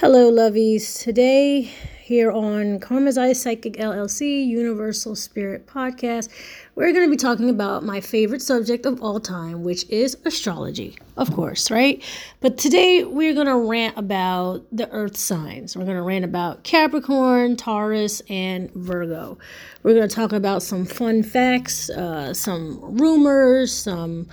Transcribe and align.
Hello, 0.00 0.32
lovies. 0.32 0.98
Today, 0.98 1.60
here 1.60 2.32
on 2.32 2.80
Karma's 2.80 3.18
Eye 3.18 3.34
Psychic 3.34 3.74
LLC 3.74 4.46
Universal 4.46 5.14
Spirit 5.14 5.66
Podcast, 5.66 6.30
we're 6.74 6.90
going 6.92 7.04
to 7.04 7.10
be 7.10 7.18
talking 7.18 7.50
about 7.50 7.84
my 7.84 8.00
favorite 8.00 8.40
subject 8.40 8.86
of 8.86 9.02
all 9.02 9.20
time, 9.20 9.62
which 9.62 9.86
is 9.90 10.16
astrology, 10.24 10.96
of 11.18 11.30
course, 11.34 11.70
right? 11.70 12.02
But 12.40 12.56
today, 12.56 13.04
we're 13.04 13.34
going 13.34 13.46
to 13.46 13.58
rant 13.58 13.98
about 13.98 14.64
the 14.72 14.90
earth 14.90 15.18
signs. 15.18 15.76
We're 15.76 15.84
going 15.84 15.98
to 15.98 16.02
rant 16.02 16.24
about 16.24 16.64
Capricorn, 16.64 17.56
Taurus, 17.56 18.22
and 18.30 18.70
Virgo. 18.70 19.36
We're 19.82 19.92
going 19.92 20.08
to 20.08 20.14
talk 20.14 20.32
about 20.32 20.62
some 20.62 20.86
fun 20.86 21.22
facts, 21.22 21.90
uh, 21.90 22.32
some 22.32 22.96
rumors, 22.96 23.70
some 23.70 24.28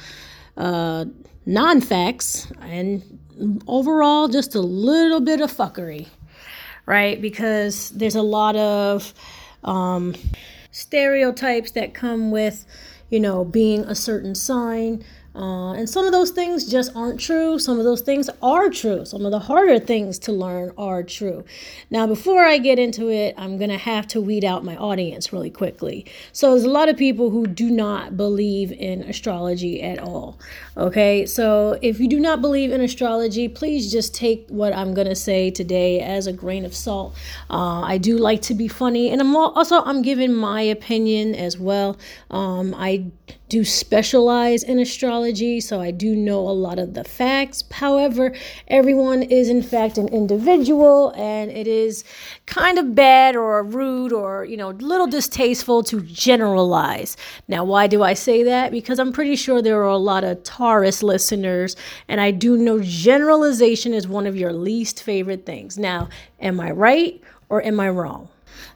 uh, 0.56 1.04
non 1.48 1.79
facts, 1.82 2.52
and 2.61 3.02
overall 3.68 4.27
just 4.27 4.54
a 4.54 4.59
little 4.59 5.21
bit 5.21 5.41
of 5.41 5.52
fuckery, 5.52 6.07
right? 6.86 7.20
Because 7.21 7.89
there's 7.92 8.15
a 8.15 8.21
lot 8.21 8.55
of 8.55 9.14
um, 9.64 10.14
stereotypes 10.71 11.71
that 11.71 11.93
come 11.93 12.32
with, 12.32 12.65
you 13.10 13.19
know, 13.19 13.46
being 13.46 13.86
a 13.86 13.96
certain 13.96 14.36
sign. 14.36 15.04
Uh, 15.37 15.73
and 15.73 15.87
some 15.87 16.05
of 16.05 16.11
those 16.11 16.32
things 16.32 16.65
just 16.65 16.96
aren't 16.96 17.19
true. 17.19 17.59
Some 17.59 17.77
of 17.77 17.86
those 17.86 18.01
things 18.01 18.27
are 18.41 18.69
true. 18.69 19.05
Some 19.05 19.23
of 19.23 19.32
the 19.32 19.39
harder 19.39 19.77
things 19.77 20.18
to 20.19 20.32
learn 20.32 20.71
are 20.77 21.04
true. 21.04 21.46
Now, 21.91 22.07
before 22.07 22.43
I 22.43 22.57
get 22.57 22.79
into 22.79 23.10
it, 23.10 23.36
I'm 23.37 23.57
going 23.57 23.69
to 23.69 23.77
have 23.77 24.07
to 24.07 24.21
weed 24.21 24.43
out 24.43 24.65
my 24.65 24.75
audience 24.77 25.32
really 25.32 25.51
quickly. 25.51 26.05
So, 26.32 26.51
there's 26.51 26.63
a 26.63 26.69
lot 26.69 26.89
of 26.89 26.97
people 26.97 27.29
who 27.29 27.46
do 27.46 27.69
not 27.69 28.18
believe 28.18 28.71
in 28.71 29.04
astrology 29.04 29.83
at 29.83 30.00
all. 30.00 30.39
Okay, 30.75 31.25
so 31.25 31.77
if 31.82 31.99
you 31.99 32.08
do 32.08 32.19
not 32.19 32.41
believe 32.41 32.72
in 32.72 32.81
astrology, 32.81 33.47
please 33.47 33.91
just 33.91 34.16
take 34.16 34.47
what 34.49 34.75
I'm 34.75 34.94
going 34.94 35.08
to 35.08 35.16
say 35.16 35.52
today 35.52 35.99
as 35.99 36.27
a 36.27 36.33
grain 36.33 36.66
of 36.66 36.75
salt. 36.75 37.16
Uh, 37.49 37.81
I 37.81 37.97
do 37.97 38.17
like 38.17 38.41
to 38.44 38.53
be 38.53 38.67
funny, 38.67 39.09
and 39.11 39.22
I'm 39.22 39.35
also 39.35 39.83
I'm 39.83 40.01
giving 40.01 40.33
my 40.33 40.61
opinion 40.61 41.35
as 41.35 41.57
well. 41.57 41.97
Um, 42.31 42.75
I 42.75 43.11
do 43.49 43.63
specialize 43.63 44.63
in 44.63 44.79
astrology, 44.79 45.27
so 45.61 45.81
I 45.81 45.92
do 45.92 46.16
know 46.16 46.39
a 46.39 46.52
lot 46.52 46.80
of 46.80 46.94
the 46.94 47.03
facts. 47.03 47.64
However, 47.72 48.33
everyone 48.67 49.23
is 49.23 49.50
in 49.50 49.61
fact 49.61 49.97
an 49.97 50.08
individual, 50.08 51.14
and 51.16 51.52
it 51.52 51.67
is 51.67 52.03
kind 52.45 52.78
of 52.78 52.95
bad 52.95 53.36
or 53.36 53.61
rude 53.64 54.14
or, 54.14 54.45
you 54.45 54.58
know, 54.58 54.69
a 54.69 54.72
little 54.72 55.08
distasteful 55.08 55.84
to 55.84 56.02
generalize. 56.02 57.17
Now, 57.47 57.66
why 57.66 57.88
do 57.88 58.03
I 58.03 58.14
say 58.14 58.44
that? 58.44 58.72
Because 58.72 59.00
I'm 59.00 59.11
pretty 59.11 59.36
sure 59.36 59.61
there 59.61 59.81
are 59.81 59.89
a 59.89 59.97
lot 59.97 60.23
of 60.23 60.44
Taurus 60.44 61.03
listeners, 61.03 61.75
and 62.08 62.22
I 62.22 62.31
do 62.31 62.56
know 62.58 62.80
generalization 62.81 63.94
is 63.94 64.08
one 64.08 64.28
of 64.28 64.38
your 64.38 64.53
least 64.53 65.03
favorite 65.03 65.45
things. 65.45 65.78
Now, 65.78 66.09
am 66.39 66.59
I 66.59 66.72
right 66.72 67.22
or 67.50 67.62
am 67.64 67.80
I 67.80 67.89
wrong? 67.89 68.30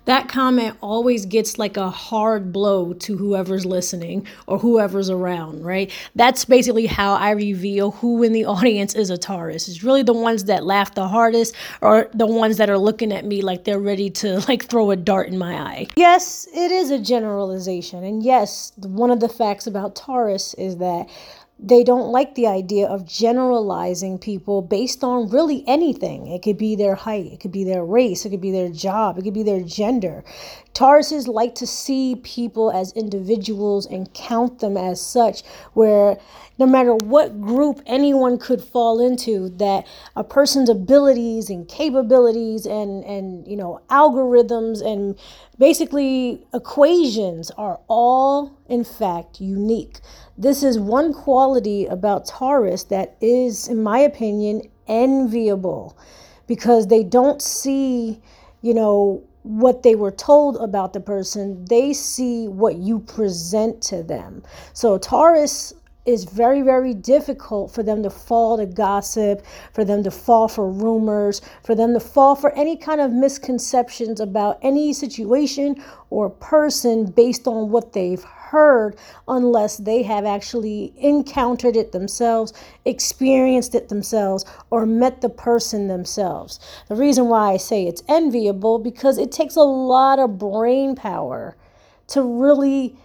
That 0.06 0.28
comment 0.28 0.78
always 0.82 1.26
gets 1.26 1.60
like 1.60 1.78
a 1.78 1.90
hard 1.90 2.52
blow 2.52 2.94
to 2.94 3.18
whoever's 3.18 3.66
listening 3.66 4.26
or 4.48 4.60
whoever's 4.60 5.10
around, 5.10 5.64
right? 5.64 5.92
That's 6.16 6.46
basically 6.46 6.88
how 6.88 7.14
I 7.16 7.32
reveal 7.32 7.92
who 7.92 8.24
in 8.24 8.34
the 8.34 8.46
audience 8.52 8.96
is 8.96 9.10
a 9.10 9.18
Taurus. 9.18 9.68
It's 9.68 9.84
really 9.84 10.04
the 10.04 10.14
ones 10.14 10.46
that 10.46 10.66
laugh 10.66 10.96
the 10.96 11.08
hardest 11.08 11.56
or 11.82 12.10
the 12.14 12.28
ones 12.28 12.58
that 12.58 12.70
are 12.70 12.78
looking 12.78 13.12
at 13.12 13.26
me 13.26 13.42
like 13.42 13.64
they're 13.64 13.80
ready 13.80 14.10
to 14.10 14.40
like 14.48 14.66
throw 14.66 14.92
a 14.92 14.96
dart 14.96 15.28
in 15.28 15.38
my 15.38 15.56
eye. 15.56 15.88
Yes, 15.96 16.48
it 16.54 16.72
is 16.72 16.92
a 16.92 17.00
generalization. 17.00 18.04
And 18.04 18.24
yes, 18.24 18.72
one 18.78 19.12
of 19.12 19.20
the 19.20 19.30
facts 19.30 19.68
about 19.68 19.96
Taurus 19.96 20.54
is 20.56 20.78
that 20.78 21.08
they 21.64 21.84
don't 21.84 22.12
like 22.12 22.34
the 22.34 22.48
idea 22.48 22.88
of 22.88 23.06
generalizing 23.06 24.18
people 24.18 24.64
based 24.64 25.04
on 25.04 25.30
really 25.30 25.64
anything. 25.68 26.26
It 26.26 26.42
could 26.42 26.58
be 26.58 26.76
their 26.76 26.96
height, 26.96 27.28
it 27.28 27.40
could 27.40 27.52
be 27.52 27.64
their 27.64 27.86
race, 27.86 28.26
it 28.26 28.32
could 28.32 28.42
be 28.42 28.52
their 28.52 28.70
job, 28.70 29.20
it 29.20 29.22
could 29.22 29.34
be 29.34 29.44
their 29.44 29.62
gender. 29.62 30.24
Tauruses 30.74 31.28
like 31.28 31.54
to 31.56 31.68
see 31.68 32.16
people 32.16 32.72
as 32.72 32.92
individuals 32.94 33.86
and 33.86 34.12
count 34.14 34.60
them 34.60 34.76
as 34.76 35.00
such, 35.00 35.44
where 35.74 36.18
no 36.62 36.68
matter 36.68 36.94
what 36.94 37.42
group 37.42 37.82
anyone 37.88 38.38
could 38.38 38.64
fall 38.64 39.00
into, 39.02 39.50
that 39.58 39.84
a 40.16 40.24
person's 40.24 40.70
abilities 40.70 41.50
and 41.50 41.68
capabilities 41.68 42.68
and, 42.68 43.04
and 43.04 43.48
you 43.48 43.58
know 43.58 43.82
algorithms 43.90 44.86
and 44.86 45.18
basically 45.58 46.46
equations 46.54 47.50
are 47.58 47.80
all 47.88 48.56
in 48.70 48.84
fact 48.84 49.42
unique. 49.42 50.02
This 50.38 50.62
is 50.62 50.78
one 50.78 51.14
quality 51.16 51.88
about 51.88 52.28
Taurus 52.28 52.84
that 52.86 53.18
is, 53.22 53.68
in 53.68 53.82
my 53.82 53.98
opinion, 53.98 54.62
enviable 54.88 55.98
because 56.46 56.88
they 56.88 57.04
don't 57.04 57.42
see, 57.42 58.22
you 58.62 58.76
know, 58.76 59.24
what 59.42 59.82
they 59.82 59.96
were 59.96 60.12
told 60.12 60.58
about 60.58 60.94
the 60.94 61.00
person, 61.00 61.66
they 61.66 61.92
see 61.92 62.48
what 62.48 62.76
you 62.76 63.00
present 63.00 63.82
to 63.82 64.04
them. 64.04 64.44
So, 64.74 65.00
Taurus 65.00 65.74
is 66.06 66.24
very, 66.24 66.62
very 66.62 66.94
difficult 66.94 67.72
for 67.72 67.84
them 67.84 68.02
to 68.04 68.10
fall 68.10 68.58
to 68.58 68.66
gossip, 68.66 69.46
for 69.74 69.86
them 69.86 70.04
to 70.04 70.12
fall 70.12 70.48
for 70.48 70.70
rumors, 70.70 71.42
for 71.64 71.76
them 71.76 71.94
to 71.94 72.00
fall 72.00 72.36
for 72.36 72.52
any 72.54 72.76
kind 72.76 73.00
of 73.00 73.12
misconceptions 73.12 74.20
about 74.20 74.58
any 74.62 74.94
situation 74.94 75.82
or 76.10 76.30
person 76.30 77.06
based 77.06 77.48
on 77.48 77.70
what 77.70 77.94
they've 77.94 78.24
heard 78.24 78.98
unless 79.30 79.78
they 79.78 80.04
have 80.04 80.26
actually 80.26 80.94
encountered 80.98 81.76
it 81.78 81.94
themselves, 81.94 82.52
experienced 82.84 83.74
it 83.76 83.88
themselves, 83.88 84.44
or 84.72 84.86
met 84.86 85.22
the 85.22 85.30
person 85.30 85.88
themselves. 85.88 86.60
The 86.90 86.96
reason 86.96 87.28
why 87.28 87.54
I 87.54 87.58
say 87.58 87.88
it's 87.88 88.04
enviable 88.10 88.78
because 88.80 89.18
it 89.18 89.32
takes 89.32 89.56
a 89.56 89.62
lot 89.62 90.20
of 90.20 90.38
brain 90.38 90.96
power 90.96 91.56
to 92.08 92.22
really 92.22 92.98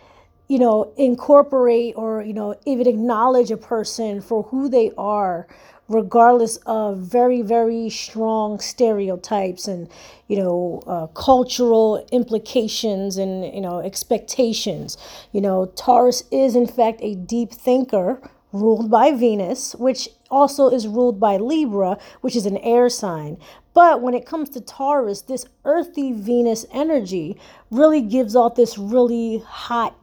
you 0.49 0.59
know 0.59 0.93
incorporate 0.97 1.95
or 1.97 2.23
you 2.23 2.33
know 2.33 2.55
even 2.65 2.87
acknowledge 2.87 3.51
a 3.51 3.57
person 3.57 4.21
for 4.21 4.45
who 4.45 4.69
they 4.69 4.93
are 4.97 5.47
regardless 5.89 6.57
of 6.67 6.99
very 6.99 7.43
very 7.43 7.89
strong 7.89 8.59
stereotypes 8.59 9.69
and 9.69 9.89
you 10.29 10.37
know 10.37 10.83
uh, 10.87 11.07
cultural 11.09 12.05
implications 12.13 13.17
and 13.17 13.45
you 13.55 13.61
know 13.61 13.79
expectations. 13.81 14.97
You 15.33 15.41
know 15.41 15.67
taurus 15.77 16.25
is 16.31 16.57
in 16.57 16.67
fact 16.67 17.01
a 17.03 17.15
deep 17.15 17.53
thinker 17.53 18.21
ruled 18.53 18.91
by 18.91 19.13
venus 19.13 19.75
which 19.75 20.09
also 20.31 20.69
is 20.69 20.89
ruled 20.89 21.21
by 21.21 21.37
libra 21.37 21.99
which 22.21 22.37
is 22.37 22.47
an 22.47 22.57
air 22.59 22.89
sign. 22.89 23.37
But 23.75 24.01
when 24.01 24.15
it 24.15 24.27
comes 24.27 24.49
to 24.51 24.61
taurus 24.61 25.23
this 25.23 25.45
earthy 25.65 26.13
venus 26.13 26.67
energy 26.73 27.37
really 27.71 28.01
gives 28.01 28.35
off 28.35 28.55
this 28.57 28.79
really 28.79 29.39
hot 29.47 29.95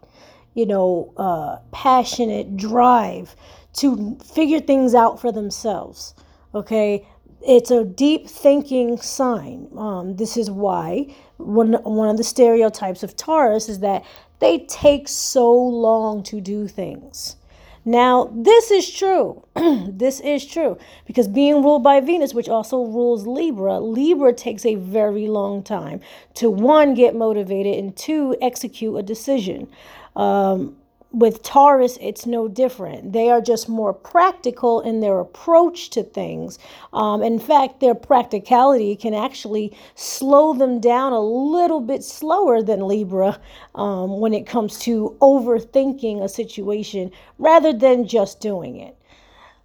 you 0.53 0.65
know 0.65 1.13
uh, 1.17 1.57
passionate 1.71 2.57
drive 2.57 3.35
to 3.73 4.17
figure 4.23 4.59
things 4.59 4.93
out 4.95 5.19
for 5.19 5.31
themselves. 5.31 6.13
Okay, 6.53 7.05
it's 7.45 7.71
a 7.71 7.83
deep 7.83 8.27
thinking 8.27 8.97
sign. 8.97 9.67
Um, 9.77 10.15
this 10.15 10.37
is 10.37 10.49
why 10.51 11.07
one 11.37 11.73
one 11.83 12.09
of 12.09 12.17
the 12.17 12.23
stereotypes 12.23 13.03
of 13.03 13.15
Taurus 13.15 13.69
is 13.69 13.79
that 13.79 14.05
they 14.39 14.59
take 14.67 15.07
so 15.07 15.51
long 15.53 16.23
to 16.23 16.41
do 16.41 16.67
things. 16.67 17.37
Now, 17.85 18.31
this 18.33 18.71
is 18.71 18.89
true. 18.89 19.43
this 19.55 20.19
is 20.21 20.45
true 20.45 20.77
because 21.05 21.27
being 21.27 21.63
ruled 21.63 21.83
by 21.83 21.99
Venus, 21.99 22.33
which 22.33 22.47
also 22.47 22.83
rules 22.83 23.27
Libra, 23.27 23.79
Libra 23.79 24.33
takes 24.33 24.65
a 24.65 24.75
very 24.75 25.27
long 25.27 25.63
time 25.63 25.99
to 26.35 26.49
one, 26.49 26.93
get 26.93 27.15
motivated, 27.15 27.77
and 27.77 27.95
two, 27.95 28.37
execute 28.41 28.95
a 28.95 29.03
decision. 29.03 29.67
Um, 30.15 30.77
with 31.13 31.43
Taurus, 31.43 31.97
it's 32.01 32.25
no 32.25 32.47
different. 32.47 33.13
They 33.13 33.29
are 33.29 33.39
just 33.39 33.69
more 33.69 33.93
practical 33.93 34.81
in 34.81 34.99
their 34.99 35.19
approach 35.19 35.91
to 35.91 36.03
things. 36.03 36.57
Um, 36.91 37.21
in 37.21 37.37
fact, 37.39 37.79
their 37.79 37.93
practicality 37.93 38.95
can 38.95 39.13
actually 39.13 39.77
slow 39.93 40.53
them 40.53 40.79
down 40.79 41.13
a 41.13 41.21
little 41.21 41.81
bit 41.81 42.03
slower 42.03 42.63
than 42.63 42.87
Libra 42.87 43.39
um, 43.75 44.19
when 44.19 44.33
it 44.33 44.47
comes 44.47 44.79
to 44.79 45.15
overthinking 45.21 46.23
a 46.23 46.27
situation 46.27 47.11
rather 47.37 47.71
than 47.71 48.07
just 48.07 48.41
doing 48.41 48.77
it. 48.77 48.97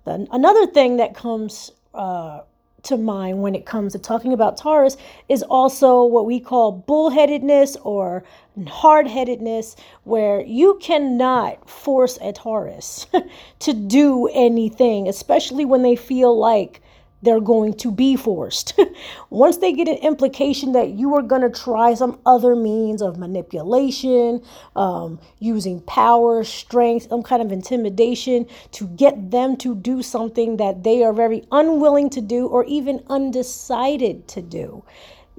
Another 0.07 0.67
thing 0.67 0.97
that 0.97 1.15
comes 1.15 1.71
uh, 1.93 2.41
to 2.85 2.97
mind 2.97 3.43
when 3.43 3.55
it 3.55 3.67
comes 3.67 3.93
to 3.93 3.99
talking 3.99 4.33
about 4.33 4.57
Taurus 4.57 4.97
is 5.29 5.43
also 5.43 6.05
what 6.05 6.27
we 6.27 6.41
call 6.41 6.85
bullheadedness 6.87 7.77
or 7.83 8.25
hard-headedness 8.67 9.77
where 10.05 10.41
you 10.41 10.79
cannot 10.81 11.69
force 11.69 12.19
a 12.21 12.33
Taurus 12.33 13.07
to 13.59 13.73
do 13.73 14.29
anything, 14.29 15.09
especially 15.09 15.65
when 15.65 15.83
they 15.83 15.97
feel 15.97 16.37
like 16.39 16.81
they're 17.23 17.41
going 17.41 17.75
to 17.75 17.91
be 17.91 18.17
forced. 18.17 18.79
Once 19.31 19.59
they 19.59 19.73
get 19.73 19.89
an 19.89 19.97
implication 19.97 20.73
that 20.73 20.91
you 20.91 21.15
are 21.15 21.23
going 21.23 21.43
to 21.43 21.51
try 21.51 21.95
some 21.95 22.19
other 22.25 22.55
means 22.55 23.03
of 23.03 23.19
manipulation, 23.19 24.43
um, 24.77 25.19
using 25.41 25.81
power, 25.83 26.45
strength, 26.45 27.09
some 27.09 27.23
kind 27.23 27.43
of 27.43 27.53
intimidation 27.53 28.47
to 28.73 28.87
get 28.89 29.31
them 29.31 29.57
to 29.57 29.75
do 29.75 30.03
something 30.03 30.57
that 30.57 30.85
they 30.85 31.03
are 31.03 31.13
very 31.13 31.45
unwilling 31.51 32.11
to 32.11 32.21
do 32.21 32.47
or 32.47 32.65
even 32.65 33.03
undecided 33.09 34.29
to 34.29 34.41
do, 34.43 34.85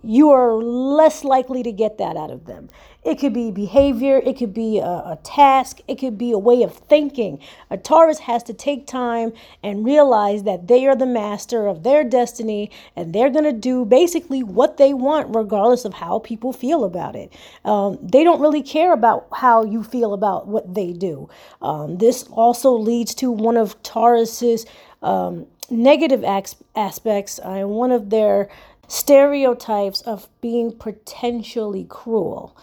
you 0.04 0.30
are 0.32 0.54
less 0.54 1.24
likely 1.24 1.64
to 1.64 1.72
get 1.72 1.98
that 1.98 2.16
out 2.16 2.32
of 2.32 2.46
them. 2.46 2.70
It 3.04 3.16
could 3.18 3.34
be 3.34 3.50
behavior, 3.50 4.18
it 4.18 4.38
could 4.38 4.54
be 4.54 4.80
a, 4.80 4.84
a, 4.84 5.20
task, 5.24 5.80
it 5.88 5.96
could 5.96 6.18
be 6.18 6.32
a 6.32 6.38
way 6.38 6.64
of 6.64 6.74
thinking. 6.74 7.40
A 7.70 7.78
Taurus 7.78 8.20
has 8.20 8.44
to 8.44 8.54
take 8.54 8.86
time 8.86 9.32
and 9.64 9.86
realize 9.86 10.44
that 10.44 10.68
they 10.68 10.86
are 10.86 10.96
the 10.96 11.06
master 11.06 11.66
of 11.66 11.84
their 11.84 12.04
destiny 12.04 12.70
and 12.98 13.14
they're 13.14 13.30
going 13.30 13.46
to 13.46 13.54
do 13.54 13.86
basically 13.86 14.44
what 14.44 14.76
they 14.76 14.94
want, 14.94 15.34
regardless 15.34 15.86
of 15.86 15.94
how 15.94 16.20
people 16.20 16.52
feel 16.52 16.84
about 16.84 17.16
it. 17.16 17.32
Um, 17.64 17.98
they 18.02 18.26
don't 18.26 18.42
really 18.42 18.64
care 18.64 18.92
about 18.92 19.28
how 19.34 19.64
you 19.64 19.82
feel 19.82 20.14
about 20.14 20.48
what 20.48 20.76
they 20.76 20.92
do. 20.92 21.30
Um, 21.62 21.98
this 21.98 22.24
also 22.24 22.72
leads 22.74 23.16
to 23.16 23.32
one 23.32 23.56
of 23.56 23.82
Taurus's 23.82 24.66
um, 25.02 25.48
negative 25.72 26.24
aspects 26.76 27.40
and 27.40 27.64
uh, 27.64 27.68
one 27.68 27.92
of 27.92 28.10
their 28.10 28.50
stereotypes 28.90 30.02
of 30.02 30.28
being 30.42 30.74
potentially 30.74 31.86
cruel. 31.88 32.58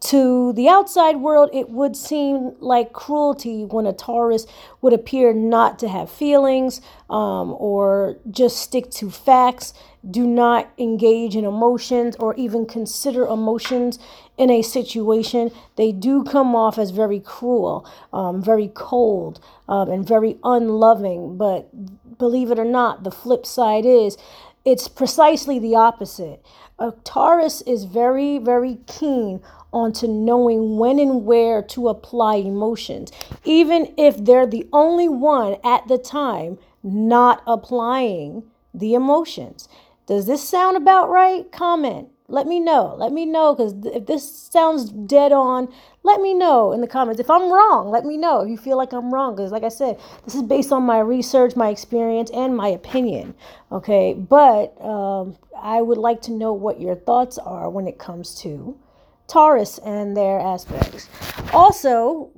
To 0.00 0.54
the 0.54 0.66
outside 0.66 1.16
world, 1.16 1.50
it 1.52 1.68
would 1.68 1.94
seem 1.94 2.54
like 2.58 2.94
cruelty 2.94 3.66
when 3.66 3.84
a 3.84 3.92
Taurus 3.92 4.46
would 4.80 4.94
appear 4.94 5.34
not 5.34 5.78
to 5.80 5.88
have 5.88 6.10
feelings 6.10 6.80
um, 7.10 7.54
or 7.58 8.16
just 8.30 8.56
stick 8.56 8.90
to 8.92 9.10
facts, 9.10 9.74
do 10.10 10.26
not 10.26 10.70
engage 10.78 11.36
in 11.36 11.44
emotions 11.44 12.16
or 12.16 12.34
even 12.36 12.64
consider 12.64 13.26
emotions 13.26 13.98
in 14.38 14.48
a 14.50 14.62
situation. 14.62 15.50
They 15.76 15.92
do 15.92 16.24
come 16.24 16.56
off 16.56 16.78
as 16.78 16.90
very 16.90 17.20
cruel, 17.20 17.86
um, 18.10 18.42
very 18.42 18.70
cold, 18.74 19.38
um, 19.68 19.90
and 19.90 20.08
very 20.08 20.38
unloving. 20.42 21.36
But 21.36 21.68
believe 22.16 22.50
it 22.50 22.58
or 22.58 22.64
not, 22.64 23.04
the 23.04 23.10
flip 23.10 23.44
side 23.44 23.84
is 23.84 24.16
it's 24.64 24.88
precisely 24.88 25.58
the 25.58 25.74
opposite. 25.74 26.44
A 26.78 26.92
Taurus 27.04 27.62
is 27.62 27.84
very, 27.84 28.38
very 28.38 28.78
keen 28.86 29.42
onto 29.72 30.06
knowing 30.06 30.78
when 30.78 30.98
and 30.98 31.24
where 31.24 31.62
to 31.62 31.88
apply 31.88 32.36
emotions, 32.36 33.12
even 33.44 33.92
if 33.96 34.16
they're 34.24 34.46
the 34.46 34.66
only 34.72 35.08
one 35.08 35.56
at 35.62 35.86
the 35.88 35.98
time 35.98 36.58
not 36.82 37.42
applying 37.46 38.42
the 38.72 38.94
emotions. 38.94 39.68
Does 40.06 40.26
this 40.26 40.42
sound 40.42 40.76
about 40.76 41.10
right? 41.10 41.50
Comment. 41.52 42.08
Let 42.30 42.46
me 42.46 42.60
know. 42.60 42.94
Let 42.96 43.12
me 43.12 43.26
know 43.26 43.54
because 43.54 43.74
if 43.84 44.06
this 44.06 44.30
sounds 44.30 44.90
dead 44.90 45.32
on, 45.32 45.68
let 46.04 46.20
me 46.20 46.32
know 46.32 46.72
in 46.72 46.80
the 46.80 46.86
comments. 46.86 47.20
If 47.20 47.28
I'm 47.28 47.52
wrong, 47.52 47.90
let 47.90 48.04
me 48.04 48.16
know 48.16 48.40
if 48.40 48.48
you 48.48 48.56
feel 48.56 48.76
like 48.76 48.92
I'm 48.92 49.12
wrong. 49.12 49.34
Because, 49.34 49.50
like 49.50 49.64
I 49.64 49.68
said, 49.68 49.98
this 50.24 50.34
is 50.34 50.42
based 50.42 50.72
on 50.72 50.84
my 50.84 51.00
research, 51.00 51.56
my 51.56 51.68
experience, 51.68 52.30
and 52.30 52.56
my 52.56 52.68
opinion. 52.68 53.34
Okay. 53.72 54.14
But 54.14 54.80
um, 54.80 55.36
I 55.60 55.82
would 55.82 55.98
like 55.98 56.22
to 56.22 56.32
know 56.32 56.52
what 56.52 56.80
your 56.80 56.94
thoughts 56.94 57.36
are 57.36 57.68
when 57.68 57.86
it 57.86 57.98
comes 57.98 58.34
to 58.42 58.78
Taurus 59.26 59.78
and 59.78 60.16
their 60.16 60.38
aspects. 60.40 61.08
Also, 61.52 62.30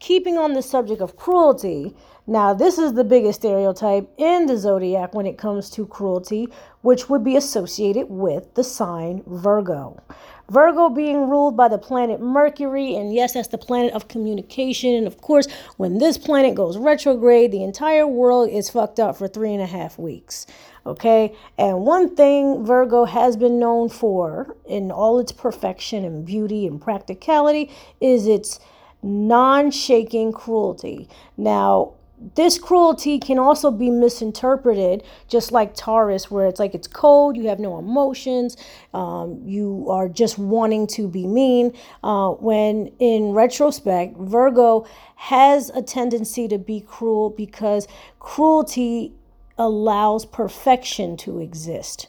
keeping 0.00 0.38
on 0.38 0.54
the 0.54 0.62
subject 0.62 1.00
of 1.00 1.16
cruelty, 1.16 1.94
now, 2.28 2.52
this 2.54 2.76
is 2.76 2.94
the 2.94 3.04
biggest 3.04 3.40
stereotype 3.40 4.12
in 4.18 4.46
the 4.46 4.56
zodiac 4.56 5.14
when 5.14 5.26
it 5.26 5.38
comes 5.38 5.70
to 5.70 5.86
cruelty, 5.86 6.48
which 6.80 7.08
would 7.08 7.22
be 7.22 7.36
associated 7.36 8.10
with 8.10 8.52
the 8.54 8.64
sign 8.64 9.22
Virgo. 9.28 10.02
Virgo 10.50 10.88
being 10.88 11.28
ruled 11.28 11.56
by 11.56 11.68
the 11.68 11.78
planet 11.78 12.20
Mercury, 12.20 12.96
and 12.96 13.14
yes, 13.14 13.34
that's 13.34 13.48
the 13.48 13.58
planet 13.58 13.92
of 13.92 14.08
communication. 14.08 14.94
And 14.94 15.06
of 15.06 15.20
course, 15.20 15.46
when 15.76 15.98
this 15.98 16.18
planet 16.18 16.56
goes 16.56 16.78
retrograde, 16.78 17.52
the 17.52 17.62
entire 17.62 18.08
world 18.08 18.50
is 18.50 18.70
fucked 18.70 18.98
up 18.98 19.16
for 19.16 19.28
three 19.28 19.52
and 19.52 19.62
a 19.62 19.66
half 19.66 19.96
weeks. 19.96 20.46
Okay, 20.84 21.32
and 21.58 21.82
one 21.82 22.16
thing 22.16 22.64
Virgo 22.64 23.04
has 23.04 23.36
been 23.36 23.60
known 23.60 23.88
for 23.88 24.56
in 24.66 24.90
all 24.90 25.20
its 25.20 25.32
perfection 25.32 26.04
and 26.04 26.24
beauty 26.24 26.66
and 26.66 26.80
practicality 26.80 27.70
is 28.00 28.26
its 28.26 28.58
non 29.02 29.70
shaking 29.70 30.32
cruelty. 30.32 31.08
Now, 31.36 31.95
this 32.34 32.58
cruelty 32.58 33.18
can 33.18 33.38
also 33.38 33.70
be 33.70 33.90
misinterpreted, 33.90 35.02
just 35.28 35.52
like 35.52 35.74
Taurus, 35.74 36.30
where 36.30 36.46
it's 36.46 36.58
like 36.58 36.74
it's 36.74 36.86
cold, 36.86 37.36
you 37.36 37.48
have 37.48 37.60
no 37.60 37.78
emotions, 37.78 38.56
um, 38.94 39.40
you 39.44 39.86
are 39.90 40.08
just 40.08 40.38
wanting 40.38 40.86
to 40.88 41.08
be 41.08 41.26
mean. 41.26 41.72
Uh, 42.02 42.30
when 42.30 42.90
in 42.98 43.32
retrospect, 43.32 44.16
Virgo 44.18 44.86
has 45.16 45.70
a 45.70 45.82
tendency 45.82 46.48
to 46.48 46.58
be 46.58 46.80
cruel 46.80 47.30
because 47.30 47.86
cruelty 48.18 49.12
allows 49.58 50.24
perfection 50.24 51.16
to 51.18 51.40
exist. 51.40 52.08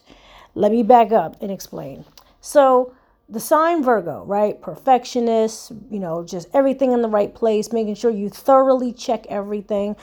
Let 0.54 0.72
me 0.72 0.82
back 0.82 1.12
up 1.12 1.40
and 1.42 1.50
explain. 1.50 2.04
So, 2.40 2.94
the 3.30 3.40
sign 3.40 3.82
Virgo, 3.82 4.24
right? 4.24 4.60
Perfectionist, 4.62 5.72
you 5.90 5.98
know, 6.00 6.24
just 6.24 6.48
everything 6.54 6.92
in 6.92 7.02
the 7.02 7.08
right 7.08 7.34
place, 7.34 7.72
making 7.72 7.94
sure 7.94 8.10
you 8.10 8.30
thoroughly 8.30 8.90
check 8.90 9.26
everything, 9.28 9.96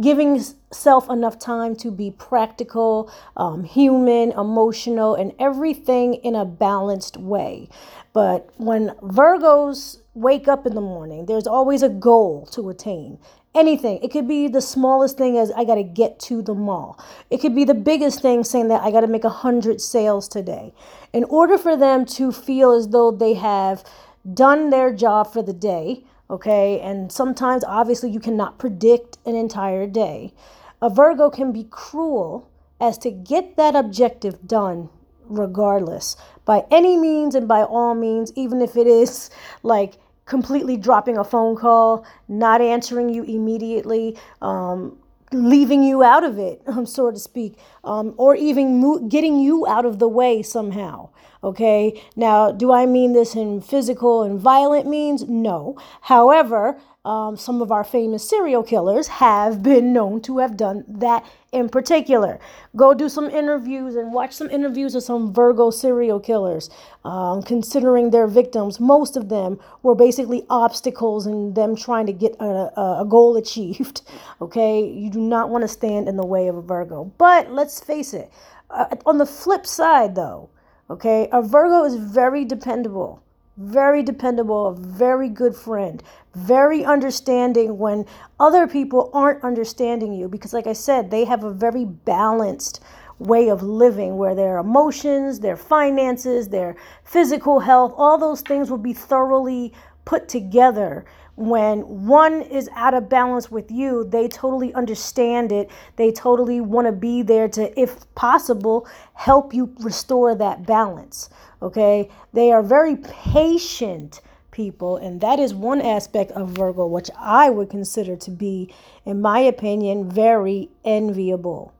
giving 0.00 0.42
self 0.72 1.10
enough 1.10 1.38
time 1.38 1.76
to 1.76 1.90
be 1.90 2.10
practical, 2.10 3.12
um, 3.36 3.64
human, 3.64 4.32
emotional, 4.32 5.14
and 5.14 5.32
everything 5.38 6.14
in 6.14 6.34
a 6.34 6.46
balanced 6.46 7.18
way. 7.18 7.68
But 8.14 8.48
when 8.56 8.90
Virgos 9.02 9.98
wake 10.14 10.48
up 10.48 10.64
in 10.66 10.74
the 10.74 10.80
morning, 10.80 11.26
there's 11.26 11.46
always 11.46 11.82
a 11.82 11.88
goal 11.88 12.46
to 12.52 12.70
attain 12.70 13.18
anything. 13.54 13.98
It 14.02 14.10
could 14.10 14.28
be 14.28 14.48
the 14.48 14.60
smallest 14.60 15.18
thing 15.18 15.36
as 15.36 15.50
I 15.52 15.64
got 15.64 15.74
to 15.76 15.82
get 15.82 16.18
to 16.20 16.42
the 16.42 16.54
mall. 16.54 16.98
It 17.30 17.38
could 17.38 17.54
be 17.54 17.64
the 17.64 17.74
biggest 17.74 18.22
thing 18.22 18.44
saying 18.44 18.68
that 18.68 18.82
I 18.82 18.90
got 18.90 19.00
to 19.00 19.06
make 19.06 19.24
a 19.24 19.28
hundred 19.30 19.80
sales 19.80 20.28
today. 20.28 20.72
In 21.12 21.24
order 21.24 21.58
for 21.58 21.76
them 21.76 22.04
to 22.06 22.32
feel 22.32 22.72
as 22.72 22.88
though 22.88 23.10
they 23.10 23.34
have 23.34 23.84
done 24.32 24.70
their 24.70 24.92
job 24.92 25.32
for 25.32 25.42
the 25.42 25.52
day, 25.52 26.04
okay, 26.28 26.80
and 26.80 27.10
sometimes 27.10 27.64
obviously 27.64 28.10
you 28.10 28.20
cannot 28.20 28.58
predict 28.58 29.18
an 29.26 29.34
entire 29.34 29.86
day. 29.86 30.32
A 30.80 30.88
Virgo 30.88 31.30
can 31.30 31.52
be 31.52 31.64
cruel 31.64 32.48
as 32.80 32.96
to 32.98 33.10
get 33.10 33.56
that 33.56 33.74
objective 33.76 34.46
done 34.46 34.88
regardless 35.30 36.16
by 36.44 36.64
any 36.70 36.96
means 36.96 37.34
and 37.34 37.46
by 37.46 37.62
all 37.62 37.94
means, 37.94 38.32
even 38.34 38.60
if 38.60 38.76
it 38.76 38.86
is 38.86 39.30
like 39.62 39.94
completely 40.30 40.76
dropping 40.76 41.18
a 41.18 41.24
phone 41.24 41.56
call, 41.56 42.06
not 42.28 42.60
answering 42.62 43.08
you 43.10 43.24
immediately, 43.24 44.16
um, 44.40 44.96
leaving 45.32 45.82
you 45.82 46.02
out 46.04 46.24
of 46.24 46.38
it, 46.38 46.62
um, 46.66 46.86
so 46.86 47.10
to 47.10 47.18
speak, 47.18 47.58
um, 47.84 48.14
or 48.16 48.34
even 48.36 48.80
mo- 48.80 49.00
getting 49.00 49.38
you 49.40 49.66
out 49.66 49.84
of 49.84 49.98
the 49.98 50.08
way 50.08 50.40
somehow. 50.40 51.08
Okay. 51.42 52.02
Now, 52.16 52.52
do 52.52 52.70
I 52.72 52.86
mean 52.86 53.12
this 53.12 53.34
in 53.34 53.60
physical 53.60 54.22
and 54.22 54.38
violent 54.38 54.86
means? 54.86 55.26
No. 55.28 55.76
However, 56.02 56.78
um, 57.02 57.38
some 57.38 57.62
of 57.62 57.72
our 57.72 57.82
famous 57.82 58.28
serial 58.28 58.62
killers 58.62 59.08
have 59.08 59.62
been 59.62 59.94
known 59.94 60.20
to 60.22 60.36
have 60.38 60.54
done 60.54 60.84
that 60.86 61.24
in 61.50 61.70
particular. 61.70 62.38
Go 62.76 62.92
do 62.92 63.08
some 63.08 63.30
interviews 63.30 63.96
and 63.96 64.12
watch 64.12 64.34
some 64.34 64.50
interviews 64.50 64.94
of 64.94 65.02
some 65.02 65.32
Virgo 65.32 65.70
serial 65.70 66.20
killers. 66.20 66.68
Um, 67.02 67.42
considering 67.42 68.10
their 68.10 68.26
victims, 68.26 68.78
most 68.78 69.16
of 69.16 69.30
them 69.30 69.58
were 69.82 69.94
basically 69.94 70.44
obstacles 70.50 71.26
in 71.26 71.54
them 71.54 71.74
trying 71.74 72.04
to 72.04 72.12
get 72.12 72.36
a, 72.38 73.00
a 73.00 73.06
goal 73.08 73.36
achieved. 73.38 74.02
Okay, 74.42 74.86
you 74.86 75.08
do 75.08 75.20
not 75.20 75.48
want 75.48 75.62
to 75.62 75.68
stand 75.68 76.06
in 76.06 76.16
the 76.16 76.26
way 76.26 76.48
of 76.48 76.56
a 76.56 76.62
Virgo. 76.62 77.04
But 77.16 77.50
let's 77.50 77.80
face 77.80 78.12
it, 78.12 78.30
uh, 78.68 78.94
on 79.06 79.16
the 79.16 79.26
flip 79.26 79.64
side, 79.64 80.14
though, 80.14 80.50
okay, 80.90 81.28
a 81.32 81.40
Virgo 81.40 81.84
is 81.84 81.94
very 81.94 82.44
dependable 82.44 83.22
very 83.60 84.02
dependable, 84.02 84.68
a 84.68 84.74
very 84.74 85.28
good 85.28 85.54
friend, 85.54 86.02
very 86.34 86.82
understanding 86.82 87.78
when 87.78 88.06
other 88.38 88.66
people 88.66 89.10
aren't 89.12 89.44
understanding 89.44 90.14
you. 90.14 90.28
Because, 90.28 90.54
like 90.54 90.66
I 90.66 90.72
said, 90.72 91.10
they 91.10 91.24
have 91.26 91.44
a 91.44 91.52
very 91.52 91.84
balanced 91.84 92.80
way 93.18 93.50
of 93.50 93.62
living 93.62 94.16
where 94.16 94.34
their 94.34 94.56
emotions, 94.56 95.40
their 95.40 95.56
finances, 95.56 96.48
their 96.48 96.74
physical 97.04 97.60
health, 97.60 97.92
all 97.98 98.16
those 98.16 98.40
things 98.40 98.70
will 98.70 98.78
be 98.78 98.94
thoroughly 98.94 99.74
put 100.06 100.26
together 100.26 101.04
when 101.36 102.06
one 102.06 102.42
is 102.42 102.68
out 102.74 102.94
of 102.94 103.08
balance 103.08 103.50
with 103.50 103.70
you, 103.70 104.04
they 104.04 104.28
totally 104.28 104.74
understand 104.74 105.52
it. 105.52 105.70
They 105.96 106.12
totally 106.12 106.60
want 106.60 106.86
to 106.86 106.92
be 106.92 107.22
there 107.22 107.48
to, 107.48 107.80
if 107.80 108.12
possible, 108.14 108.86
help 109.14 109.54
you 109.54 109.74
restore 109.80 110.34
that 110.34 110.66
balance. 110.66 111.30
Okay. 111.62 112.08
They 112.32 112.52
are 112.52 112.62
very 112.62 112.96
patient 112.96 114.20
people. 114.50 114.96
And 114.96 115.20
that 115.20 115.38
is 115.38 115.54
one 115.54 115.80
aspect 115.80 116.32
of 116.32 116.50
Virgo, 116.50 116.86
which 116.86 117.10
I 117.18 117.50
would 117.50 117.70
consider 117.70 118.16
to 118.16 118.30
be, 118.30 118.74
in 119.04 119.20
my 119.20 119.38
opinion, 119.40 120.10
very 120.10 120.68
enviable. 120.84 121.72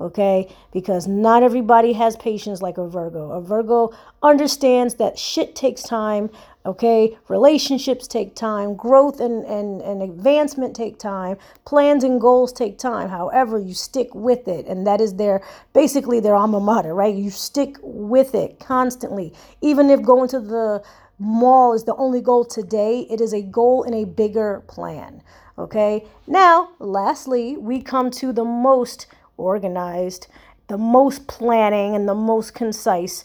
okay? 0.00 0.48
Because 0.72 1.06
not 1.06 1.42
everybody 1.42 1.92
has 1.94 2.16
patience 2.16 2.62
like 2.62 2.78
a 2.78 2.86
Virgo. 2.86 3.30
A 3.32 3.40
Virgo 3.40 3.92
understands 4.22 4.94
that 4.96 5.18
shit 5.18 5.54
takes 5.54 5.82
time, 5.82 6.30
okay? 6.68 7.16
Relationships 7.28 8.06
take 8.06 8.36
time, 8.36 8.76
growth 8.76 9.20
and, 9.20 9.44
and, 9.46 9.80
and 9.80 10.02
advancement 10.02 10.76
take 10.76 10.98
time, 10.98 11.38
plans 11.64 12.04
and 12.04 12.20
goals 12.20 12.52
take 12.52 12.78
time. 12.78 13.08
However, 13.08 13.58
you 13.58 13.72
stick 13.72 14.14
with 14.14 14.46
it, 14.46 14.66
and 14.66 14.86
that 14.86 15.00
is 15.00 15.14
their 15.14 15.42
basically 15.72 16.20
their 16.20 16.36
alma 16.36 16.60
mater, 16.60 16.94
right? 16.94 17.14
You 17.14 17.30
stick 17.30 17.76
with 17.82 18.34
it 18.34 18.60
constantly, 18.60 19.32
even 19.62 19.88
if 19.88 20.02
going 20.02 20.28
to 20.28 20.40
the 20.40 20.82
mall 21.18 21.72
is 21.72 21.84
the 21.84 21.96
only 21.96 22.20
goal 22.20 22.44
today, 22.44 23.06
it 23.10 23.20
is 23.20 23.32
a 23.32 23.42
goal 23.42 23.82
in 23.82 23.94
a 23.94 24.04
bigger 24.04 24.62
plan. 24.68 25.22
Okay, 25.58 26.06
now 26.26 26.68
lastly, 26.78 27.56
we 27.56 27.80
come 27.80 28.10
to 28.12 28.32
the 28.32 28.44
most 28.44 29.06
organized, 29.38 30.28
the 30.68 30.78
most 30.78 31.26
planning, 31.26 31.96
and 31.96 32.06
the 32.06 32.14
most 32.14 32.54
concise 32.54 33.24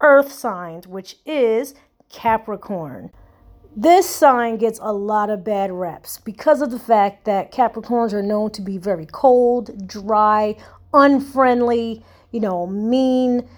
earth 0.00 0.32
signs, 0.32 0.86
which 0.86 1.16
is 1.26 1.74
Capricorn. 2.08 3.10
This 3.76 4.08
sign 4.08 4.56
gets 4.56 4.78
a 4.80 4.92
lot 4.92 5.30
of 5.30 5.44
bad 5.44 5.72
reps 5.72 6.18
because 6.18 6.62
of 6.62 6.70
the 6.70 6.78
fact 6.78 7.24
that 7.24 7.52
Capricorns 7.52 8.12
are 8.12 8.22
known 8.22 8.50
to 8.52 8.62
be 8.62 8.78
very 8.78 9.06
cold, 9.06 9.88
dry, 9.88 10.56
unfriendly, 10.92 12.04
you 12.30 12.40
know, 12.40 12.66
mean, 12.66 13.48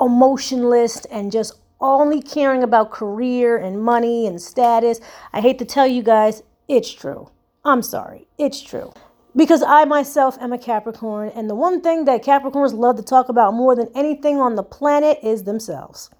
emotionless, 0.00 1.04
and 1.06 1.32
just 1.32 1.54
only 1.80 2.20
caring 2.20 2.62
about 2.62 2.90
career 2.90 3.56
and 3.56 3.82
money 3.82 4.26
and 4.26 4.40
status. 4.40 5.00
I 5.32 5.40
hate 5.40 5.58
to 5.60 5.64
tell 5.64 5.86
you 5.86 6.02
guys, 6.02 6.42
it's 6.68 6.92
true. 6.92 7.30
I'm 7.64 7.82
sorry, 7.82 8.26
it's 8.38 8.60
true 8.60 8.92
because 9.36 9.62
I 9.62 9.84
myself 9.84 10.38
am 10.40 10.52
a 10.52 10.58
Capricorn, 10.58 11.30
and 11.34 11.50
the 11.50 11.54
one 11.54 11.80
thing 11.80 12.04
that 12.04 12.24
Capricorns 12.24 12.72
love 12.72 12.96
to 12.96 13.02
talk 13.02 13.28
about 13.28 13.54
more 13.54 13.74
than 13.74 13.88
anything 13.94 14.38
on 14.38 14.54
the 14.54 14.62
planet 14.62 15.18
is 15.22 15.44
themselves. 15.44 16.10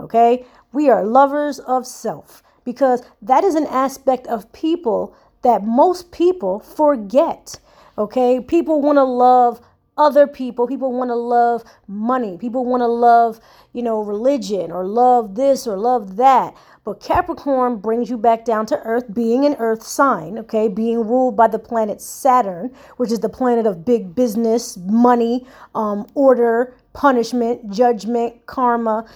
Okay? 0.00 0.44
We 0.76 0.90
are 0.90 1.06
lovers 1.06 1.58
of 1.58 1.86
self 1.86 2.42
because 2.62 3.02
that 3.22 3.44
is 3.44 3.54
an 3.54 3.66
aspect 3.68 4.26
of 4.26 4.52
people 4.52 5.16
that 5.40 5.64
most 5.64 6.12
people 6.12 6.60
forget. 6.60 7.58
Okay? 7.96 8.40
People 8.40 8.82
want 8.82 8.96
to 8.96 9.04
love 9.04 9.62
other 9.96 10.26
people. 10.26 10.66
People 10.66 10.92
want 10.92 11.08
to 11.08 11.14
love 11.14 11.64
money. 11.88 12.36
People 12.36 12.66
want 12.66 12.82
to 12.82 12.88
love, 12.88 13.40
you 13.72 13.82
know, 13.82 14.02
religion 14.02 14.70
or 14.70 14.84
love 14.84 15.34
this 15.34 15.66
or 15.66 15.78
love 15.78 16.16
that. 16.16 16.54
But 16.84 17.00
Capricorn 17.00 17.78
brings 17.78 18.10
you 18.10 18.18
back 18.18 18.44
down 18.44 18.66
to 18.66 18.78
Earth, 18.82 19.12
being 19.14 19.46
an 19.46 19.56
Earth 19.58 19.82
sign, 19.82 20.38
okay, 20.40 20.68
being 20.68 21.08
ruled 21.08 21.38
by 21.38 21.48
the 21.48 21.58
planet 21.58 22.02
Saturn, 22.02 22.70
which 22.98 23.10
is 23.10 23.20
the 23.20 23.30
planet 23.30 23.64
of 23.64 23.86
big 23.86 24.14
business, 24.14 24.76
money, 24.76 25.46
um, 25.74 26.06
order, 26.14 26.74
punishment, 26.92 27.70
judgment, 27.72 28.44
karma, 28.44 29.06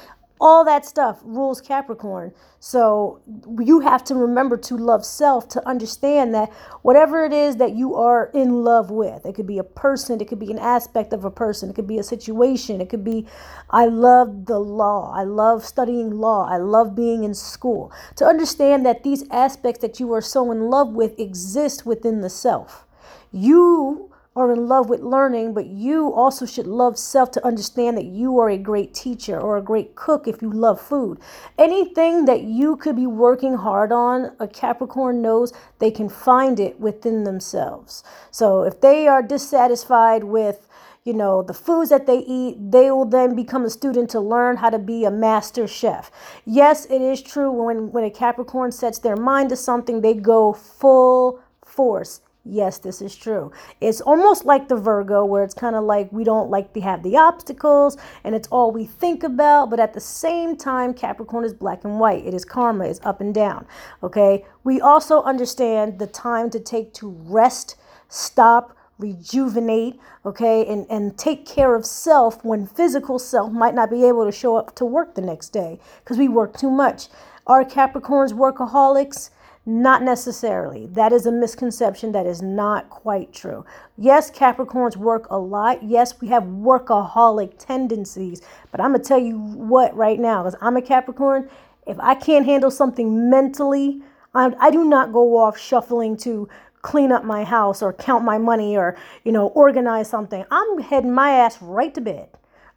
all 0.40 0.64
that 0.64 0.86
stuff 0.86 1.20
rules 1.22 1.60
Capricorn. 1.60 2.32
So 2.58 3.20
you 3.60 3.80
have 3.80 4.02
to 4.04 4.14
remember 4.14 4.56
to 4.58 4.76
love 4.76 5.04
self 5.04 5.48
to 5.50 5.68
understand 5.68 6.34
that 6.34 6.50
whatever 6.82 7.24
it 7.24 7.32
is 7.32 7.56
that 7.56 7.72
you 7.72 7.94
are 7.94 8.30
in 8.32 8.64
love 8.64 8.90
with, 8.90 9.26
it 9.26 9.34
could 9.34 9.46
be 9.46 9.58
a 9.58 9.64
person, 9.64 10.20
it 10.20 10.28
could 10.28 10.38
be 10.38 10.50
an 10.50 10.58
aspect 10.58 11.12
of 11.12 11.24
a 11.24 11.30
person, 11.30 11.70
it 11.70 11.74
could 11.74 11.86
be 11.86 11.98
a 11.98 12.02
situation, 12.02 12.80
it 12.80 12.88
could 12.88 13.04
be 13.04 13.26
I 13.70 13.86
love 13.86 14.46
the 14.46 14.58
law, 14.58 15.12
I 15.14 15.24
love 15.24 15.64
studying 15.64 16.10
law, 16.10 16.48
I 16.48 16.56
love 16.56 16.94
being 16.94 17.24
in 17.24 17.34
school. 17.34 17.92
To 18.16 18.24
understand 18.24 18.84
that 18.86 19.04
these 19.04 19.24
aspects 19.30 19.80
that 19.82 20.00
you 20.00 20.12
are 20.12 20.22
so 20.22 20.50
in 20.50 20.70
love 20.70 20.90
with 20.90 21.18
exist 21.18 21.84
within 21.84 22.20
the 22.20 22.30
self. 22.30 22.86
You 23.32 24.09
are 24.40 24.52
in 24.52 24.66
love 24.66 24.88
with 24.88 25.00
learning, 25.00 25.54
but 25.54 25.66
you 25.66 26.12
also 26.12 26.46
should 26.46 26.66
love 26.66 26.98
self 26.98 27.30
to 27.32 27.46
understand 27.46 27.96
that 27.96 28.06
you 28.06 28.38
are 28.38 28.48
a 28.48 28.58
great 28.58 28.94
teacher 28.94 29.38
or 29.38 29.56
a 29.56 29.62
great 29.62 29.94
cook 29.94 30.26
if 30.26 30.40
you 30.42 30.50
love 30.50 30.80
food. 30.80 31.20
Anything 31.58 32.24
that 32.24 32.42
you 32.42 32.76
could 32.76 32.96
be 32.96 33.06
working 33.06 33.54
hard 33.54 33.92
on, 33.92 34.32
a 34.40 34.48
Capricorn 34.48 35.20
knows 35.22 35.52
they 35.78 35.90
can 35.90 36.08
find 36.08 36.58
it 36.58 36.80
within 36.80 37.24
themselves. 37.24 38.02
So 38.30 38.62
if 38.62 38.80
they 38.80 39.06
are 39.06 39.22
dissatisfied 39.22 40.24
with 40.24 40.66
you 41.04 41.14
know 41.14 41.42
the 41.42 41.54
foods 41.54 41.88
that 41.88 42.06
they 42.06 42.18
eat 42.18 42.56
they 42.58 42.90
will 42.90 43.06
then 43.06 43.34
become 43.34 43.64
a 43.64 43.70
student 43.70 44.10
to 44.10 44.20
learn 44.20 44.58
how 44.58 44.68
to 44.68 44.78
be 44.78 45.06
a 45.06 45.10
master 45.10 45.66
chef 45.66 46.10
yes 46.44 46.84
it 46.86 47.00
is 47.00 47.22
true 47.22 47.50
when 47.50 47.90
when 47.90 48.04
a 48.04 48.10
capricorn 48.10 48.70
sets 48.70 48.98
their 48.98 49.16
mind 49.16 49.48
to 49.48 49.56
something 49.56 50.02
they 50.02 50.12
go 50.12 50.52
full 50.52 51.40
force 51.64 52.20
Yes, 52.50 52.78
this 52.78 53.00
is 53.00 53.14
true. 53.14 53.52
It's 53.80 54.00
almost 54.00 54.44
like 54.44 54.66
the 54.66 54.74
Virgo, 54.74 55.24
where 55.24 55.44
it's 55.44 55.54
kind 55.54 55.76
of 55.76 55.84
like 55.84 56.10
we 56.10 56.24
don't 56.24 56.50
like 56.50 56.72
to 56.72 56.80
have 56.80 57.04
the 57.04 57.16
obstacles 57.16 57.96
and 58.24 58.34
it's 58.34 58.48
all 58.48 58.72
we 58.72 58.86
think 58.86 59.22
about. 59.22 59.70
But 59.70 59.78
at 59.78 59.94
the 59.94 60.00
same 60.00 60.56
time, 60.56 60.92
Capricorn 60.92 61.44
is 61.44 61.54
black 61.54 61.84
and 61.84 62.00
white. 62.00 62.26
It 62.26 62.34
is 62.34 62.44
karma, 62.44 62.86
it's 62.86 62.98
up 63.04 63.20
and 63.20 63.32
down. 63.32 63.66
Okay. 64.02 64.44
We 64.64 64.80
also 64.80 65.22
understand 65.22 66.00
the 66.00 66.08
time 66.08 66.50
to 66.50 66.58
take 66.58 66.92
to 66.94 67.10
rest, 67.10 67.76
stop, 68.08 68.76
rejuvenate, 68.98 70.00
okay, 70.26 70.66
and, 70.66 70.86
and 70.90 71.16
take 71.16 71.46
care 71.46 71.76
of 71.76 71.86
self 71.86 72.44
when 72.44 72.66
physical 72.66 73.20
self 73.20 73.52
might 73.52 73.74
not 73.76 73.90
be 73.90 74.04
able 74.04 74.24
to 74.26 74.32
show 74.32 74.56
up 74.56 74.74
to 74.74 74.84
work 74.84 75.14
the 75.14 75.22
next 75.22 75.50
day 75.50 75.78
because 76.02 76.18
we 76.18 76.26
work 76.26 76.58
too 76.58 76.70
much. 76.70 77.06
Are 77.46 77.64
Capricorns 77.64 78.32
workaholics? 78.32 79.30
Not 79.72 80.02
necessarily. 80.02 80.86
That 80.86 81.12
is 81.12 81.26
a 81.26 81.30
misconception 81.30 82.10
that 82.10 82.26
is 82.26 82.42
not 82.42 82.90
quite 82.90 83.32
true. 83.32 83.64
Yes, 83.96 84.28
Capricorns 84.28 84.96
work 84.96 85.28
a 85.30 85.38
lot. 85.38 85.84
Yes, 85.84 86.20
we 86.20 86.26
have 86.26 86.42
workaholic 86.42 87.52
tendencies. 87.56 88.42
But 88.72 88.80
I'm 88.80 88.90
going 88.90 89.00
to 89.00 89.06
tell 89.06 89.20
you 89.20 89.38
what 89.38 89.94
right 89.94 90.18
now, 90.18 90.42
because 90.42 90.58
I'm 90.60 90.76
a 90.76 90.82
Capricorn, 90.82 91.48
if 91.86 92.00
I 92.00 92.16
can't 92.16 92.46
handle 92.46 92.72
something 92.72 93.30
mentally, 93.30 94.02
I, 94.34 94.52
I 94.58 94.72
do 94.72 94.82
not 94.82 95.12
go 95.12 95.36
off 95.36 95.56
shuffling 95.56 96.16
to 96.18 96.48
clean 96.82 97.12
up 97.12 97.22
my 97.22 97.44
house 97.44 97.80
or 97.80 97.92
count 97.92 98.24
my 98.24 98.38
money 98.38 98.76
or, 98.76 98.98
you 99.22 99.30
know, 99.30 99.48
organize 99.48 100.10
something. 100.10 100.44
I'm 100.50 100.80
heading 100.80 101.14
my 101.14 101.30
ass 101.30 101.62
right 101.62 101.94
to 101.94 102.00
bed. 102.00 102.28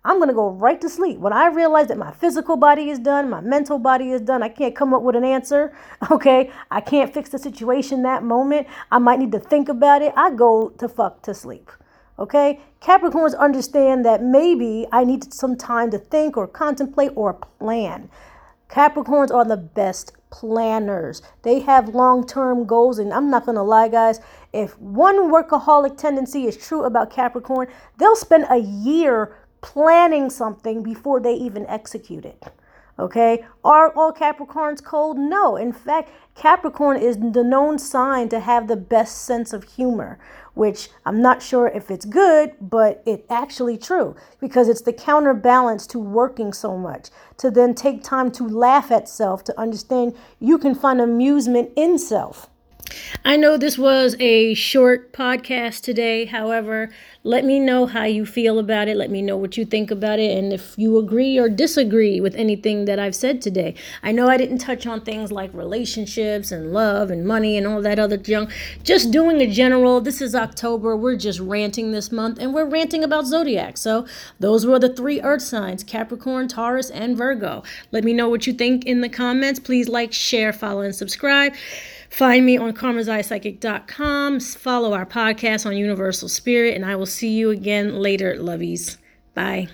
I'm 0.05 0.17
going 0.17 0.27
to 0.27 0.33
go 0.33 0.49
right 0.49 0.81
to 0.81 0.89
sleep. 0.89 1.19
When 1.19 1.31
I 1.31 1.47
realize 1.47 1.87
that 1.87 1.97
my 1.97 2.11
physical 2.11 2.57
body 2.57 2.89
is 2.89 2.99
done, 2.99 3.29
my 3.29 3.39
mental 3.39 3.79
body 3.79 4.11
is 4.11 4.19
done, 4.19 4.43
I 4.43 4.49
can't 4.49 4.75
come 4.75 4.93
up 4.93 5.01
with 5.01 5.15
an 5.15 5.23
answer, 5.23 5.73
okay? 6.11 6.51
I 6.69 6.81
can't 6.81 7.13
fix 7.13 7.29
the 7.29 7.39
situation 7.39 8.03
that 8.03 8.23
moment. 8.23 8.67
I 8.91 8.99
might 8.99 9.19
need 9.19 9.31
to 9.31 9.39
think 9.39 9.69
about 9.69 10.01
it. 10.01 10.13
I 10.17 10.31
go 10.31 10.69
to 10.69 10.89
fuck 10.89 11.21
to 11.23 11.33
sleep. 11.33 11.71
Okay? 12.19 12.59
Capricorns 12.81 13.37
understand 13.37 14.05
that 14.05 14.21
maybe 14.21 14.85
I 14.91 15.03
need 15.03 15.33
some 15.33 15.55
time 15.55 15.89
to 15.91 15.97
think 15.97 16.37
or 16.37 16.47
contemplate 16.47 17.11
or 17.15 17.33
plan. 17.33 18.09
Capricorns 18.69 19.31
are 19.31 19.45
the 19.45 19.57
best 19.57 20.13
planners. 20.29 21.21
They 21.43 21.59
have 21.59 21.89
long 21.89 22.25
term 22.25 22.65
goals. 22.65 22.97
And 22.99 23.13
I'm 23.13 23.29
not 23.29 23.45
to 23.45 23.61
lie, 23.61 23.87
guys, 23.87 24.19
if 24.51 24.77
one 24.79 25.31
workaholic 25.31 25.97
tendency 25.97 26.47
is 26.47 26.57
true 26.57 26.83
about 26.83 27.11
Capricorn, 27.11 27.67
they'll 27.97 28.15
spend 28.15 28.45
a 28.49 28.57
year 28.57 29.37
planning 29.63 30.29
something 30.29 30.83
before 30.83 31.19
they 31.19 31.33
even 31.33 31.65
execute 31.65 32.25
it. 32.25 32.43
Okay, 32.99 33.43
are 33.63 33.91
all 33.95 34.13
Capricorns 34.13 34.83
cold? 34.83 35.17
No. 35.17 35.55
In 35.55 35.73
fact, 35.73 36.11
Capricorn 36.35 36.97
is 36.97 37.17
the 37.17 37.43
known 37.43 37.79
sign 37.79 38.29
to 38.29 38.39
have 38.39 38.67
the 38.67 38.75
best 38.75 39.23
sense 39.25 39.51
of 39.51 39.63
humor, 39.63 40.19
which 40.53 40.89
I'm 41.03 41.19
not 41.19 41.41
sure 41.41 41.67
if 41.69 41.89
it's 41.89 42.05
good, 42.05 42.53
but 42.61 43.01
it's 43.07 43.25
actually 43.31 43.79
true 43.79 44.15
because 44.39 44.69
it's 44.69 44.83
the 44.83 44.93
counterbalance 44.93 45.87
to 45.87 45.97
working 45.97 46.53
so 46.53 46.77
much. 46.77 47.09
To 47.37 47.49
then 47.49 47.73
take 47.73 48.03
time 48.03 48.29
to 48.33 48.47
laugh 48.47 48.91
at 48.91 49.09
self, 49.09 49.43
to 49.45 49.59
understand 49.59 50.15
you 50.39 50.59
can 50.59 50.75
find 50.75 51.01
amusement 51.01 51.71
in 51.75 51.97
self. 51.97 52.47
I 53.25 53.37
know 53.37 53.57
this 53.57 53.77
was 53.77 54.15
a 54.19 54.53
short 54.53 55.13
podcast 55.13 55.81
today. 55.81 56.25
However, 56.25 56.89
let 57.25 57.45
me 57.45 57.57
know 57.57 57.85
how 57.85 58.03
you 58.03 58.25
feel 58.25 58.59
about 58.59 58.89
it. 58.89 58.97
Let 58.97 59.09
me 59.09 59.21
know 59.21 59.37
what 59.37 59.55
you 59.55 59.63
think 59.63 59.91
about 59.91 60.19
it 60.19 60.37
and 60.37 60.51
if 60.51 60.75
you 60.77 60.97
agree 60.97 61.37
or 61.37 61.47
disagree 61.47 62.19
with 62.19 62.35
anything 62.35 62.83
that 62.83 62.99
I've 62.99 63.15
said 63.15 63.41
today. 63.41 63.75
I 64.03 64.11
know 64.11 64.27
I 64.27 64.35
didn't 64.35 64.57
touch 64.57 64.85
on 64.85 65.01
things 65.01 65.31
like 65.31 65.53
relationships 65.53 66.51
and 66.51 66.73
love 66.73 67.09
and 67.09 67.25
money 67.25 67.57
and 67.57 67.65
all 67.65 67.81
that 67.81 67.97
other 67.97 68.17
junk. 68.17 68.51
Just 68.83 69.11
doing 69.11 69.39
a 69.39 69.47
general, 69.47 70.01
this 70.01 70.19
is 70.21 70.35
October. 70.35 70.97
We're 70.97 71.15
just 71.15 71.39
ranting 71.39 71.93
this 71.93 72.11
month 72.11 72.39
and 72.39 72.53
we're 72.53 72.65
ranting 72.65 73.05
about 73.05 73.25
zodiac. 73.25 73.77
So, 73.77 74.05
those 74.41 74.65
were 74.65 74.79
the 74.79 74.93
three 74.93 75.21
earth 75.21 75.43
signs 75.43 75.83
Capricorn, 75.83 76.49
Taurus, 76.49 76.89
and 76.89 77.15
Virgo. 77.15 77.63
Let 77.91 78.03
me 78.03 78.11
know 78.11 78.27
what 78.27 78.47
you 78.47 78.53
think 78.53 78.85
in 78.85 78.99
the 78.99 79.09
comments. 79.09 79.61
Please 79.61 79.87
like, 79.87 80.11
share, 80.11 80.51
follow, 80.51 80.81
and 80.81 80.93
subscribe. 80.93 81.53
Find 82.13 82.45
me 82.45 82.57
on 82.57 82.73
karmazayapsychic.com. 82.73 84.39
Follow 84.39 84.93
our 84.93 85.05
podcast 85.05 85.65
on 85.65 85.75
Universal 85.75 86.29
Spirit, 86.29 86.75
and 86.75 86.85
I 86.85 86.95
will 86.95 87.07
see 87.07 87.29
you 87.29 87.49
again 87.49 87.95
later, 87.95 88.35
lovies. 88.35 88.97
Bye. 89.33 89.69